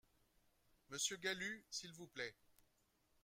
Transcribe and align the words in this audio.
Monsieur 0.89 1.15
Galut, 1.17 1.63
s’il 1.69 1.93
vous 1.93 2.07
plaît 2.07 2.33